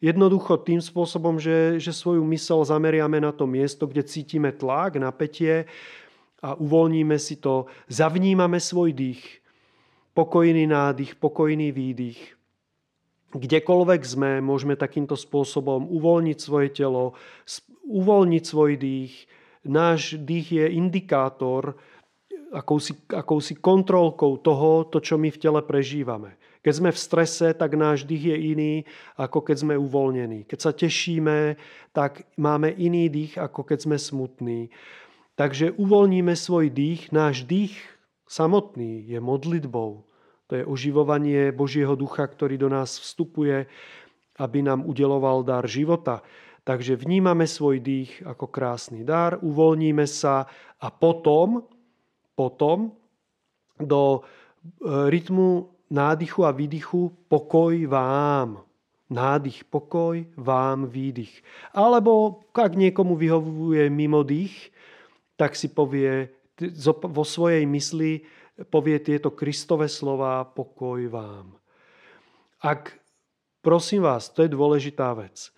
Jednoducho 0.05 0.61
tým 0.61 0.77
spôsobom, 0.77 1.41
že, 1.41 1.81
že 1.81 1.89
svoju 1.89 2.21
mysel 2.29 2.61
zameriame 2.61 3.17
na 3.17 3.33
to 3.33 3.49
miesto, 3.49 3.89
kde 3.89 4.05
cítime 4.05 4.53
tlak, 4.53 5.01
napätie 5.01 5.65
a 6.45 6.53
uvoľníme 6.53 7.17
si 7.17 7.41
to, 7.41 7.65
zavnímame 7.89 8.61
svoj 8.61 8.93
dých, 8.93 9.41
pokojný 10.13 10.69
nádych, 10.69 11.17
pokojný 11.17 11.73
výdych. 11.73 12.37
Kdekoľvek 13.33 14.01
sme, 14.05 14.31
môžeme 14.45 14.77
takýmto 14.77 15.17
spôsobom 15.17 15.89
uvoľniť 15.89 16.37
svoje 16.37 16.69
telo, 16.69 17.17
uvoľniť 17.89 18.43
svoj 18.45 18.77
dých, 18.77 19.25
náš 19.65 20.17
dých 20.21 20.47
je 20.61 20.65
indikátor, 20.77 21.75
akousi, 22.53 22.95
akousi 23.11 23.59
kontrolkou 23.59 24.37
toho, 24.39 24.87
to, 24.87 25.03
čo 25.03 25.19
my 25.19 25.29
v 25.33 25.41
tele 25.41 25.61
prežívame. 25.65 26.37
Keď 26.65 26.73
sme 26.73 26.89
v 26.89 26.97
strese, 26.97 27.47
tak 27.53 27.77
náš 27.77 28.09
dých 28.09 28.33
je 28.33 28.37
iný, 28.57 28.73
ako 29.21 29.45
keď 29.45 29.57
sme 29.61 29.75
uvoľnení. 29.77 30.49
Keď 30.49 30.59
sa 30.61 30.73
tešíme, 30.73 31.61
tak 31.93 32.25
máme 32.41 32.73
iný 32.73 33.05
dých, 33.05 33.37
ako 33.37 33.69
keď 33.69 33.85
sme 33.85 33.97
smutní. 34.01 34.73
Takže 35.37 35.77
uvoľníme 35.77 36.33
svoj 36.33 36.73
dých. 36.73 37.13
Náš 37.13 37.45
dých 37.45 37.77
samotný 38.25 39.05
je 39.05 39.21
modlitbou. 39.21 40.09
To 40.49 40.53
je 40.57 40.65
oživovanie 40.65 41.53
Božieho 41.53 41.93
ducha, 41.93 42.25
ktorý 42.25 42.57
do 42.57 42.69
nás 42.69 42.97
vstupuje, 42.97 43.69
aby 44.41 44.59
nám 44.65 44.89
udeloval 44.89 45.45
dar 45.45 45.69
života. 45.69 46.25
Takže 46.65 46.97
vnímame 46.97 47.45
svoj 47.45 47.77
dých 47.77 48.25
ako 48.25 48.49
krásny 48.49 49.05
dar, 49.05 49.37
uvoľníme 49.37 50.09
sa 50.09 50.49
a 50.81 50.87
potom, 50.89 51.61
potom 52.33 52.89
do 53.77 54.17
e, 54.17 54.19
rytmu 55.13 55.69
nádychu 55.93 56.41
a 56.41 56.49
výdychu 56.49 57.13
pokoj 57.29 57.77
vám. 57.85 58.65
Nádych, 59.05 59.69
pokoj, 59.69 60.25
vám, 60.33 60.89
výdych. 60.89 61.45
Alebo 61.77 62.41
ak 62.57 62.73
niekomu 62.73 63.13
vyhovuje 63.13 63.85
mimo 63.93 64.25
dých, 64.25 64.73
tak 65.37 65.53
si 65.53 65.69
povie 65.69 66.33
vo 67.05 67.21
svojej 67.21 67.69
mysli, 67.69 68.25
povie 68.73 68.97
tieto 69.05 69.29
Kristové 69.29 69.85
slova 69.85 70.41
pokoj 70.49 71.05
vám. 71.13 71.53
Ak, 72.65 72.97
prosím 73.61 74.09
vás, 74.09 74.33
to 74.33 74.41
je 74.41 74.49
dôležitá 74.49 75.13
vec. 75.13 75.53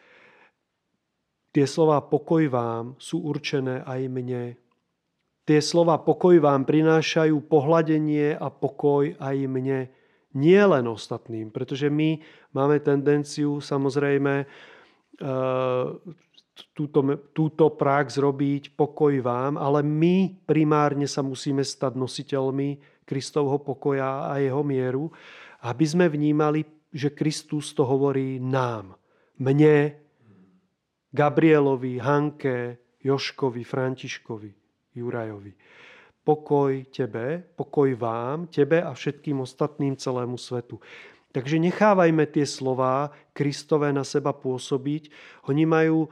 Tie 1.56 1.66
slova 1.66 2.04
pokoj 2.04 2.44
vám 2.52 3.00
sú 3.00 3.24
určené 3.24 3.82
aj 3.88 4.02
mne. 4.12 4.56
Tie 5.48 5.60
slova 5.64 5.96
pokoj 6.04 6.36
vám 6.44 6.68
prinášajú 6.68 7.40
pohľadenie 7.48 8.36
a 8.36 8.52
pokoj 8.52 9.16
aj 9.16 9.38
mne, 9.48 9.88
nie 10.36 10.60
len 10.60 10.86
ostatným, 10.92 11.50
pretože 11.50 11.88
my 11.88 12.20
máme 12.52 12.84
tendenciu 12.84 13.64
samozrejme 13.64 14.44
e, 14.44 14.46
túto, 16.76 17.00
túto 17.32 17.66
prax 17.74 18.20
robiť 18.20 18.76
pokoj 18.76 19.14
vám, 19.24 19.56
ale 19.56 19.82
my 19.88 20.46
primárne 20.46 21.08
sa 21.08 21.24
musíme 21.24 21.64
stať 21.64 21.96
nositeľmi 21.96 23.02
Kristovho 23.08 23.64
pokoja 23.64 24.28
a 24.28 24.44
jeho 24.44 24.62
mieru, 24.68 25.08
aby 25.64 25.86
sme 25.88 26.12
vnímali, 26.12 26.68
že 26.92 27.16
Kristus 27.16 27.72
to 27.72 27.88
hovorí 27.88 28.36
nám, 28.44 29.00
mne, 29.40 30.07
Gabrielovi, 31.12 31.98
Hanke, 32.00 32.78
Joškovi, 33.04 33.64
Františkovi, 33.64 34.52
Jurajovi. 34.96 35.54
Pokoj 36.24 36.92
tebe, 36.92 37.40
pokoj 37.56 37.96
vám, 37.96 38.52
tebe 38.52 38.84
a 38.84 38.92
všetkým 38.92 39.40
ostatným 39.40 39.96
celému 39.96 40.36
svetu. 40.36 40.84
Takže 41.32 41.56
nechávajme 41.60 42.28
tie 42.28 42.44
slova 42.44 43.16
Kristové 43.32 43.96
na 43.96 44.04
seba 44.04 44.36
pôsobiť. 44.36 45.08
Oni 45.48 45.64
majú 45.64 46.12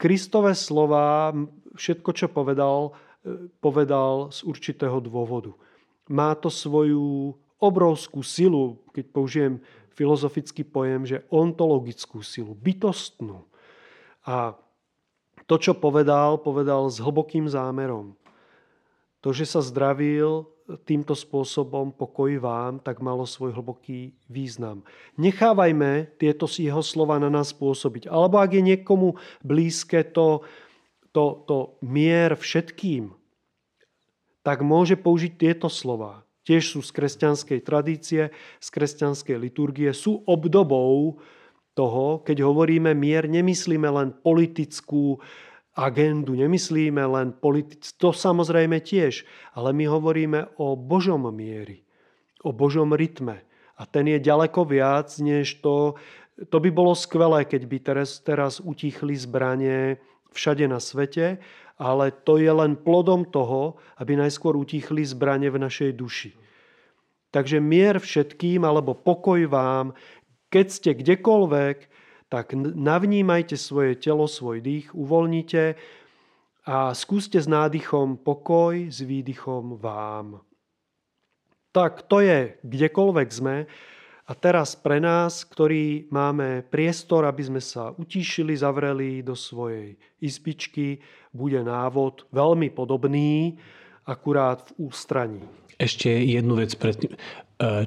Kristové 0.00 0.56
slova, 0.56 1.36
všetko, 1.76 2.10
čo 2.16 2.26
povedal, 2.32 2.96
e, 3.20 3.52
povedal 3.60 4.32
z 4.32 4.40
určitého 4.48 5.04
dôvodu. 5.04 5.52
Má 6.08 6.32
to 6.32 6.48
svoju 6.48 7.36
obrovskú 7.60 8.24
silu, 8.24 8.80
keď 8.96 9.04
použijem 9.12 9.54
filozofický 9.92 10.64
pojem, 10.64 11.04
že 11.04 11.24
ontologickú 11.28 12.24
silu, 12.24 12.56
bytostnú. 12.56 13.44
A 14.24 14.56
to, 15.44 15.60
čo 15.60 15.76
povedal, 15.76 16.40
povedal 16.40 16.88
s 16.88 17.00
hlbokým 17.00 17.44
zámerom. 17.44 18.16
To, 19.20 19.32
že 19.32 19.44
sa 19.44 19.60
zdravil 19.60 20.48
týmto 20.88 21.12
spôsobom 21.12 21.92
pokoj 21.92 22.40
vám, 22.40 22.80
tak 22.80 23.04
malo 23.04 23.28
svoj 23.28 23.52
hlboký 23.52 24.16
význam. 24.32 24.80
Nechávajme 25.20 26.16
tieto 26.16 26.48
jeho 26.48 26.80
slova 26.80 27.20
na 27.20 27.28
nás 27.28 27.52
pôsobiť. 27.52 28.08
Alebo 28.08 28.40
ak 28.40 28.56
je 28.56 28.62
niekomu 28.64 29.20
blízke 29.44 30.00
to, 30.08 30.40
to, 31.12 31.44
to 31.44 31.76
mier 31.84 32.32
všetkým, 32.32 33.12
tak 34.40 34.64
môže 34.64 34.96
použiť 34.96 35.32
tieto 35.36 35.68
slova. 35.68 36.24
Tiež 36.44 36.76
sú 36.76 36.80
z 36.84 36.92
kresťanskej 36.92 37.60
tradície, 37.64 38.22
z 38.60 38.68
kresťanskej 38.68 39.36
liturgie, 39.40 39.88
sú 39.96 40.20
obdobou 40.28 41.20
toho, 41.74 42.22
keď 42.22 42.46
hovoríme 42.46 42.94
mier, 42.94 43.26
nemyslíme 43.26 43.90
len 43.90 44.14
politickú 44.14 45.18
agendu, 45.74 46.38
nemyslíme 46.38 47.02
len 47.02 47.34
politickú, 47.34 47.98
to 47.98 48.10
samozrejme 48.14 48.78
tiež, 48.78 49.26
ale 49.58 49.74
my 49.74 49.90
hovoríme 49.90 50.54
o 50.62 50.78
Božom 50.78 51.26
miery, 51.34 51.82
o 52.46 52.54
Božom 52.54 52.94
rytme. 52.94 53.42
A 53.74 53.82
ten 53.90 54.06
je 54.06 54.22
ďaleko 54.22 54.70
viac, 54.70 55.10
než 55.18 55.58
to, 55.58 55.98
to 56.46 56.62
by 56.62 56.70
bolo 56.70 56.94
skvelé, 56.94 57.42
keď 57.42 57.62
by 57.66 57.78
teraz, 57.82 58.22
teraz 58.22 58.62
utichli 58.62 59.18
zbranie 59.18 59.98
všade 60.30 60.70
na 60.70 60.78
svete, 60.78 61.42
ale 61.74 62.14
to 62.22 62.38
je 62.38 62.50
len 62.54 62.78
plodom 62.78 63.26
toho, 63.26 63.82
aby 63.98 64.14
najskôr 64.14 64.54
utichli 64.54 65.02
zbranie 65.02 65.50
v 65.50 65.58
našej 65.58 65.90
duši. 65.98 66.30
Takže 67.34 67.58
mier 67.58 67.98
všetkým, 67.98 68.62
alebo 68.62 68.94
pokoj 68.94 69.42
vám, 69.50 69.90
keď 70.54 70.66
ste 70.70 70.90
kdekoľvek, 70.94 71.76
tak 72.30 72.54
navnímajte 72.62 73.58
svoje 73.58 73.98
telo, 73.98 74.30
svoj 74.30 74.62
dých, 74.62 74.94
uvoľnite 74.94 75.74
a 76.70 76.94
skúste 76.94 77.42
s 77.42 77.50
nádychom 77.50 78.22
pokoj, 78.22 78.86
s 78.86 79.02
výdychom 79.02 79.82
vám. 79.82 80.46
Tak 81.74 82.06
to 82.06 82.22
je 82.22 82.54
kdekoľvek 82.62 83.28
sme. 83.34 83.66
A 84.24 84.32
teraz 84.32 84.72
pre 84.72 85.02
nás, 85.02 85.44
ktorí 85.44 86.08
máme 86.08 86.64
priestor, 86.64 87.28
aby 87.28 87.44
sme 87.44 87.60
sa 87.60 87.92
utíšili, 87.92 88.56
zavreli 88.56 89.20
do 89.20 89.36
svojej 89.36 89.98
izbičky, 90.22 91.02
bude 91.28 91.60
návod 91.60 92.30
veľmi 92.32 92.72
podobný, 92.72 93.58
akurát 94.08 94.64
v 94.70 94.88
ústraní. 94.88 95.42
Ešte 95.76 96.08
jednu 96.08 96.56
vec 96.56 96.72
predtým. 96.78 97.12
E, 97.12 97.18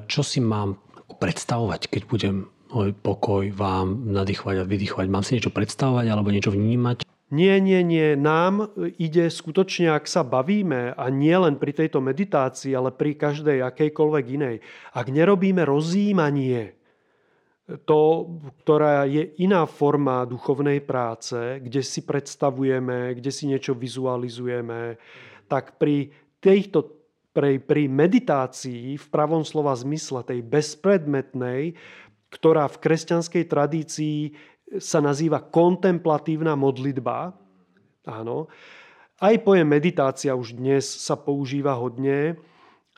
čo 0.06 0.22
si 0.22 0.38
mám 0.38 0.78
predstavovať, 1.18 1.90
keď 1.90 2.02
budem 2.06 2.36
môj 2.72 2.92
pokoj 2.96 3.48
vám 3.52 4.12
nadýchovať 4.12 4.62
a 4.62 4.68
vydýchovať? 4.68 5.06
Mám 5.08 5.24
si 5.24 5.36
niečo 5.36 5.52
predstavovať 5.52 6.06
alebo 6.08 6.32
niečo 6.32 6.52
vnímať? 6.52 7.04
Nie, 7.28 7.60
nie, 7.60 7.84
nie. 7.84 8.16
Nám 8.16 8.72
ide 8.96 9.28
skutočne, 9.28 9.92
ak 9.92 10.08
sa 10.08 10.24
bavíme, 10.24 10.96
a 10.96 11.04
nie 11.12 11.36
len 11.36 11.60
pri 11.60 11.76
tejto 11.76 12.00
meditácii, 12.00 12.72
ale 12.72 12.88
pri 12.88 13.20
každej 13.20 13.60
akejkoľvek 13.68 14.24
inej, 14.32 14.56
ak 14.96 15.12
nerobíme 15.12 15.60
rozjímanie, 15.68 16.72
to, 17.84 18.32
ktorá 18.64 19.04
je 19.04 19.28
iná 19.44 19.68
forma 19.68 20.24
duchovnej 20.24 20.80
práce, 20.80 21.60
kde 21.60 21.84
si 21.84 22.00
predstavujeme, 22.00 23.12
kde 23.20 23.28
si 23.28 23.44
niečo 23.44 23.76
vizualizujeme, 23.76 24.96
tak 25.52 25.76
pri 25.76 26.08
tejto 26.40 26.96
pri, 27.36 27.62
pri 27.62 27.86
meditácii 27.86 28.98
v 28.98 29.06
pravom 29.12 29.46
slova 29.46 29.70
zmysle, 29.76 30.26
tej 30.26 30.42
bezpredmetnej, 30.42 31.78
ktorá 32.28 32.68
v 32.68 32.80
kresťanskej 32.80 33.44
tradícii 33.48 34.18
sa 34.76 35.00
nazýva 35.00 35.40
kontemplatívna 35.40 36.52
modlitba. 36.52 37.32
Áno. 38.04 38.52
Aj 39.18 39.34
pojem 39.40 39.66
meditácia 39.66 40.36
už 40.36 40.60
dnes 40.60 40.84
sa 40.84 41.16
používa 41.16 41.74
hodne. 41.74 42.36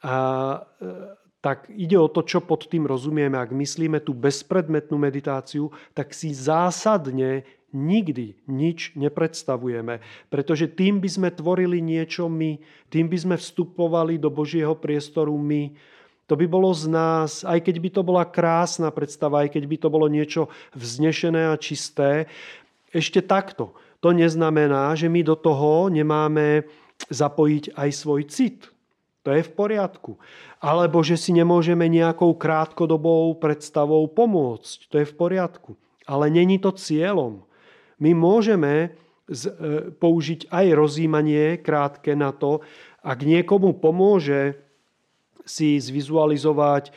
A, 0.02 0.16
e, 0.76 1.20
tak 1.40 1.72
ide 1.72 1.96
o 1.96 2.10
to, 2.12 2.20
čo 2.20 2.44
pod 2.44 2.68
tým 2.68 2.84
rozumieme. 2.84 3.38
Ak 3.38 3.54
myslíme 3.54 4.04
tú 4.04 4.12
bezpredmetnú 4.12 5.00
meditáciu, 5.00 5.72
tak 5.96 6.12
si 6.12 6.36
zásadne 6.36 7.48
nikdy 7.72 8.36
nič 8.50 8.98
nepredstavujeme. 8.98 10.02
Pretože 10.28 10.68
tým 10.68 10.98
by 10.98 11.08
sme 11.08 11.28
tvorili 11.30 11.78
niečo 11.78 12.26
my, 12.26 12.58
tým 12.90 13.06
by 13.06 13.16
sme 13.16 13.36
vstupovali 13.38 14.18
do 14.18 14.28
Božieho 14.28 14.74
priestoru 14.76 15.32
my, 15.38 15.72
to 16.30 16.38
by 16.38 16.46
bolo 16.46 16.70
z 16.70 16.86
nás, 16.86 17.42
aj 17.42 17.58
keď 17.66 17.76
by 17.82 17.90
to 17.90 18.02
bola 18.06 18.22
krásna 18.22 18.94
predstava, 18.94 19.42
aj 19.42 19.58
keď 19.58 19.66
by 19.66 19.76
to 19.82 19.88
bolo 19.90 20.06
niečo 20.06 20.46
vznešené 20.78 21.50
a 21.50 21.58
čisté, 21.58 22.30
ešte 22.94 23.18
takto. 23.18 23.74
To 23.98 24.14
neznamená, 24.14 24.94
že 24.94 25.10
my 25.10 25.26
do 25.26 25.34
toho 25.34 25.90
nemáme 25.90 26.70
zapojiť 27.10 27.74
aj 27.74 27.88
svoj 27.90 28.22
cit. 28.30 28.70
To 29.26 29.34
je 29.34 29.42
v 29.42 29.50
poriadku. 29.50 30.22
Alebo 30.62 31.02
že 31.02 31.18
si 31.18 31.34
nemôžeme 31.34 31.90
nejakou 31.90 32.38
krátkodobou 32.38 33.34
predstavou 33.42 34.06
pomôcť. 34.06 34.86
To 34.86 35.02
je 35.02 35.06
v 35.10 35.14
poriadku. 35.18 35.74
Ale 36.06 36.30
není 36.30 36.62
to 36.62 36.70
cieľom. 36.70 37.42
My 37.98 38.14
môžeme 38.14 38.72
e, 38.80 38.88
použiť 39.92 40.48
aj 40.48 40.66
rozímanie 40.78 41.58
krátke 41.60 42.14
na 42.14 42.32
to, 42.32 42.62
ak 43.02 43.18
niekomu 43.20 43.76
pomôže 43.76 44.69
si 45.44 45.80
zvizualizovať 45.80 46.90
e, 46.90 46.92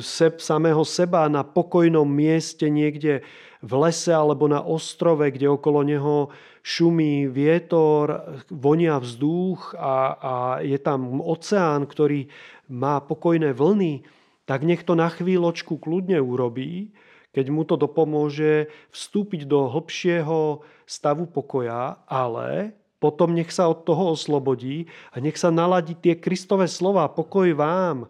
seb, 0.00 0.40
samého 0.40 0.82
seba 0.86 1.28
na 1.28 1.42
pokojnom 1.46 2.06
mieste 2.06 2.68
niekde 2.68 3.22
v 3.62 3.72
lese 3.78 4.10
alebo 4.10 4.50
na 4.50 4.58
ostrove, 4.58 5.22
kde 5.30 5.46
okolo 5.46 5.86
neho 5.86 6.30
šumí 6.62 7.30
vietor, 7.30 8.42
vonia 8.50 8.98
vzduch 8.98 9.74
a, 9.78 9.96
a 10.14 10.34
je 10.62 10.78
tam 10.78 11.22
oceán, 11.22 11.86
ktorý 11.86 12.30
má 12.70 13.02
pokojné 13.02 13.54
vlny, 13.54 14.02
tak 14.46 14.66
nech 14.66 14.82
to 14.82 14.98
na 14.98 15.10
chvíľočku 15.10 15.78
kľudne 15.78 16.18
urobí, 16.18 16.94
keď 17.32 17.46
mu 17.48 17.62
to 17.64 17.78
dopomôže 17.78 18.68
vstúpiť 18.92 19.48
do 19.48 19.70
hlbšieho 19.70 20.62
stavu 20.84 21.24
pokoja, 21.30 22.02
ale 22.06 22.76
potom 23.02 23.34
nech 23.34 23.50
sa 23.50 23.66
od 23.66 23.82
toho 23.82 24.14
oslobodí 24.14 24.86
a 25.10 25.18
nech 25.18 25.34
sa 25.34 25.50
naladí 25.50 25.98
tie 25.98 26.14
Kristové 26.14 26.70
slova, 26.70 27.10
pokoj 27.10 27.50
vám, 27.58 28.06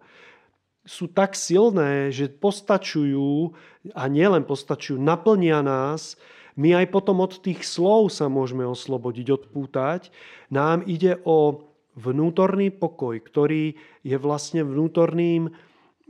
sú 0.85 1.09
tak 1.09 1.33
silné, 1.33 2.13
že 2.13 2.29
postačujú 2.29 3.55
a 3.97 4.03
nielen 4.05 4.45
postačujú, 4.45 5.01
naplnia 5.01 5.65
nás. 5.65 6.19
My 6.53 6.77
aj 6.77 6.93
potom 6.93 7.23
od 7.23 7.41
tých 7.41 7.65
slov 7.65 8.13
sa 8.13 8.29
môžeme 8.29 8.67
oslobodiť, 8.67 9.27
odpútať. 9.31 10.13
Nám 10.53 10.85
ide 10.85 11.17
o 11.25 11.65
vnútorný 11.97 12.69
pokoj, 12.69 13.17
ktorý 13.17 13.79
je 14.05 14.17
vlastne 14.19 14.61
vnútorným 14.61 15.49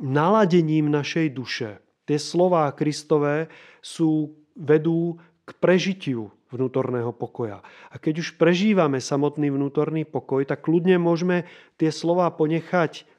naladením 0.02 0.90
našej 0.90 1.28
duše. 1.32 1.80
Tie 2.04 2.20
slová 2.20 2.68
Kristové 2.76 3.48
sú, 3.80 4.36
vedú 4.54 5.18
k 5.46 5.50
prežitiu 5.58 6.30
vnútorného 6.54 7.10
pokoja. 7.10 7.66
A 7.90 7.98
keď 7.98 8.22
už 8.22 8.38
prežívame 8.38 9.02
samotný 9.02 9.50
vnútorný 9.50 10.06
pokoj, 10.06 10.46
tak 10.46 10.62
kľudne 10.62 11.02
môžeme 11.02 11.50
tie 11.82 11.90
slova 11.90 12.30
ponechať, 12.30 13.10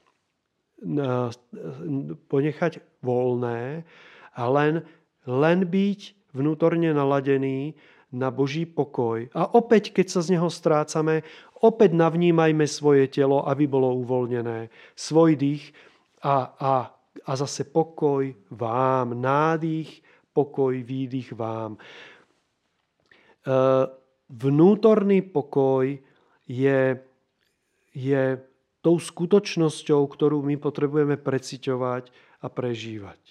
ponechať 2.31 2.73
voľné 3.03 3.83
a 4.35 4.43
len, 4.47 4.87
len 5.27 5.59
byť 5.67 5.99
vnútorne 6.31 6.95
naladený 6.95 7.75
na 8.15 8.31
Boží 8.31 8.63
pokoj. 8.63 9.27
A 9.35 9.51
opäť, 9.51 9.91
keď 9.91 10.07
sa 10.07 10.19
z 10.23 10.39
neho 10.39 10.47
strácame, 10.47 11.27
opäť 11.59 11.91
navnímajme 11.91 12.63
svoje 12.63 13.11
telo, 13.11 13.43
aby 13.43 13.67
bolo 13.67 13.91
uvoľnené. 13.99 14.71
Svoj 14.95 15.35
dých 15.35 15.75
a, 16.23 16.55
a, 16.55 16.73
a 17.27 17.31
zase 17.35 17.67
pokoj 17.67 18.31
vám, 18.55 19.19
nádych, 19.19 19.99
pokoj, 20.35 20.75
výdych 20.83 21.31
vám. 21.35 21.79
Vnútorný 24.25 25.21
pokoj 25.21 25.85
je, 26.49 26.81
je 27.93 28.23
tou 28.81 28.97
skutočnosťou, 28.97 30.01
ktorú 30.05 30.41
my 30.45 30.57
potrebujeme 30.57 31.17
preciťovať 31.17 32.09
a 32.41 32.47
prežívať. 32.49 33.21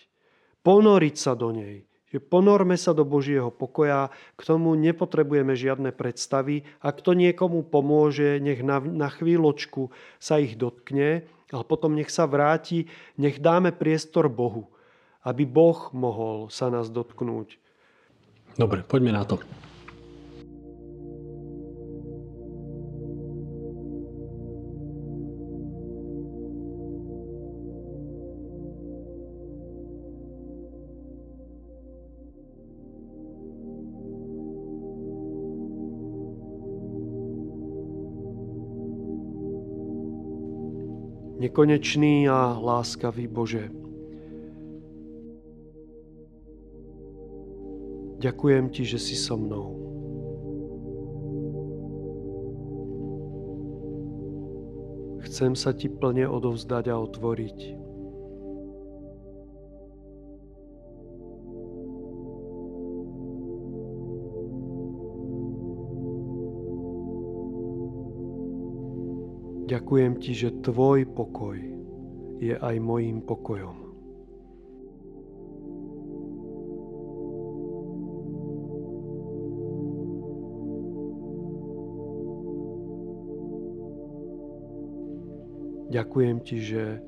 Ponoriť 0.63 1.15
sa 1.15 1.35
do 1.35 1.51
nej. 1.51 1.87
Že 2.15 2.23
ponorme 2.31 2.79
sa 2.79 2.95
do 2.95 3.03
Božieho 3.03 3.51
pokoja, 3.51 4.07
k 4.39 4.43
tomu 4.47 4.79
nepotrebujeme 4.79 5.59
žiadne 5.59 5.91
predstavy. 5.91 6.63
Ak 6.79 7.03
to 7.03 7.11
niekomu 7.11 7.67
pomôže, 7.67 8.39
nech 8.39 8.63
na, 8.63 8.79
na 8.79 9.11
chvíľočku 9.11 9.91
sa 10.23 10.39
ich 10.39 10.55
dotkne, 10.55 11.27
ale 11.51 11.65
potom 11.67 11.99
nech 11.99 12.15
sa 12.15 12.31
vráti, 12.31 12.87
nech 13.19 13.43
dáme 13.43 13.75
priestor 13.75 14.31
Bohu, 14.31 14.71
aby 15.27 15.43
Boh 15.43 15.91
mohol 15.91 16.55
sa 16.55 16.71
nás 16.71 16.87
dotknúť. 16.87 17.59
Dobre, 18.55 18.87
poďme 18.87 19.11
na 19.11 19.27
to. 19.27 19.43
Nekonečný 41.55 42.27
a 42.27 42.59
láskavý 42.59 43.31
Bože. 43.31 43.71
Ďakujem 48.19 48.75
Ti, 48.75 48.83
že 48.83 48.99
si 48.99 49.15
so 49.15 49.39
mnou. 49.39 49.79
Chcem 55.23 55.55
sa 55.55 55.71
Ti 55.71 55.95
plne 55.95 56.27
odovzdať 56.27 56.91
a 56.91 56.99
otvoriť. 56.99 57.84
Ďakujem 69.85 70.17
ti, 70.17 70.33
že 70.33 70.65
tvoj 70.65 71.05
pokoj 71.13 71.61
je 72.41 72.57
aj 72.57 72.77
mojím 72.81 73.21
pokojom. 73.21 73.85
Ďakujem 85.93 86.37
ti, 86.49 86.65
že 86.65 87.05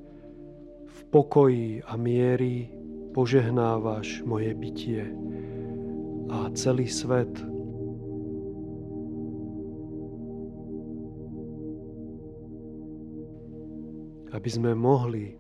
v 0.85 0.99
pokoji 1.09 1.81
a 1.81 1.97
miery 1.97 2.69
požehnávaš 3.17 4.21
moje 4.29 4.53
bytie 4.53 5.17
a 6.29 6.53
celý 6.53 6.93
svet 6.93 7.56
aby 14.47 14.55
sme 14.63 14.79
mohli 14.79 15.35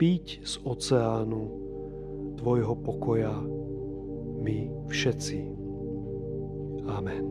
piť 0.00 0.40
z 0.48 0.64
oceánu 0.64 1.60
Tvojho 2.40 2.72
pokoja 2.80 3.36
my 4.40 4.88
všetci. 4.88 5.44
Amen. 6.88 7.28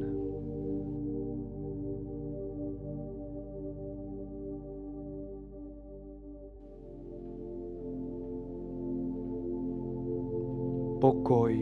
Pokoj 11.02 11.54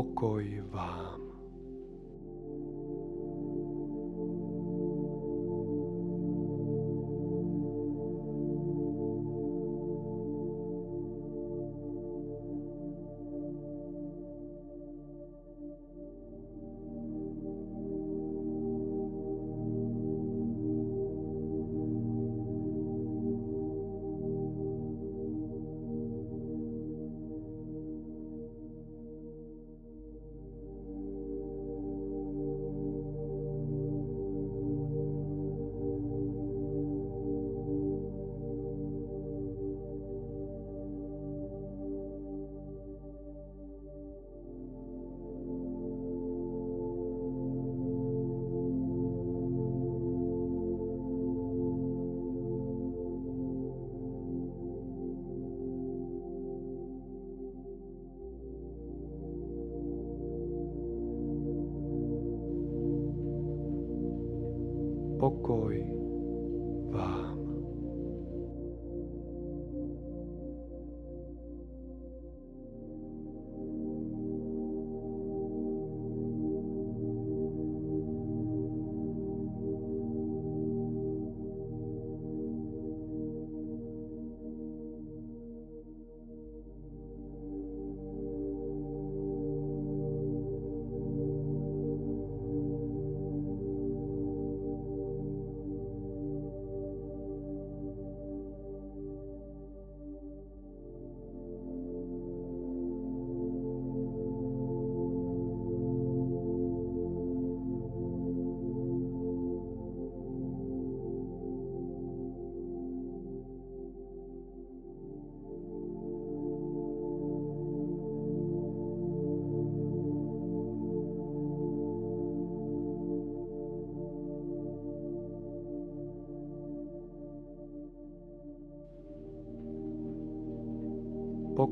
pokoj 0.00 0.64
vám. 0.72 1.19
Pokoj 65.40 65.89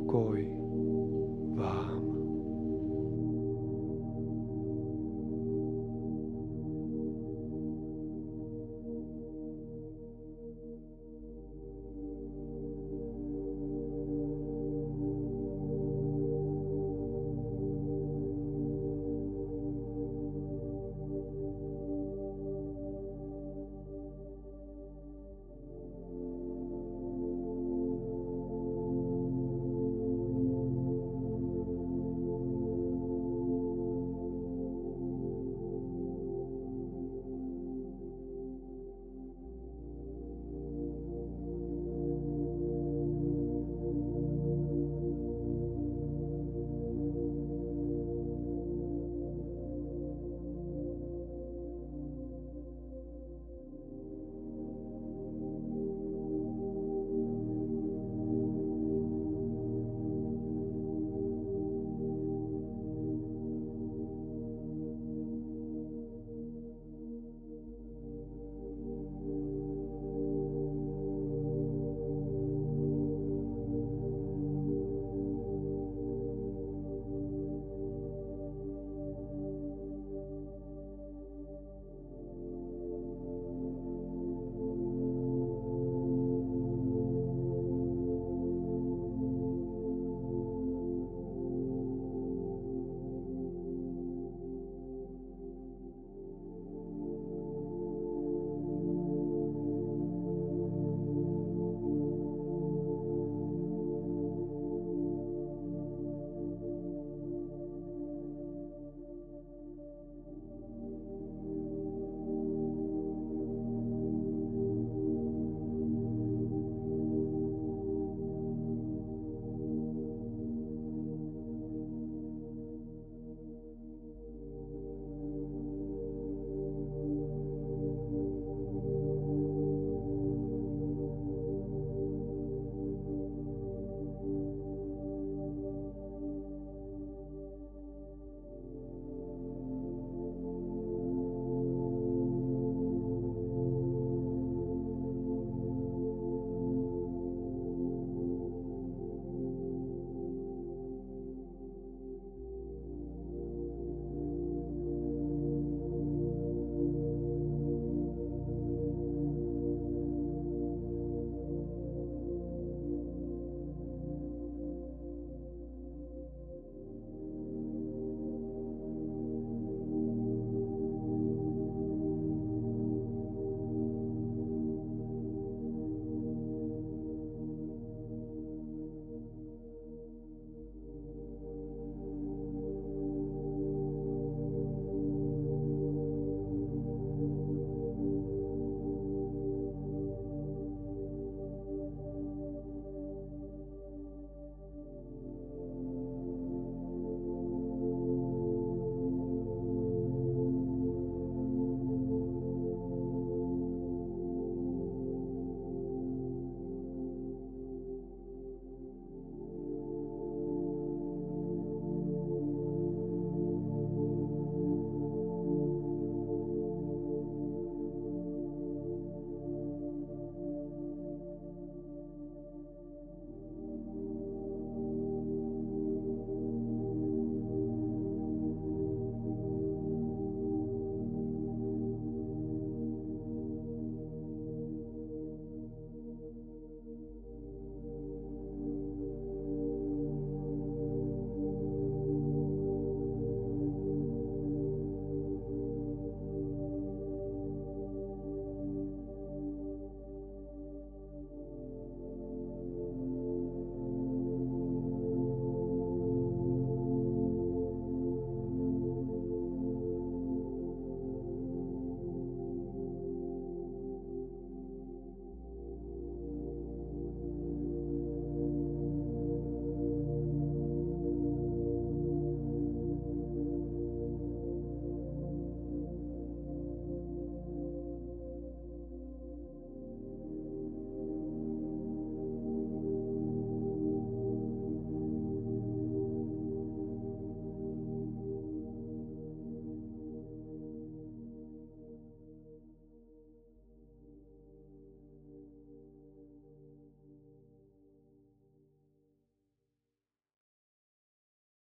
Pokoj 0.07 0.43
vám. 0.45 0.58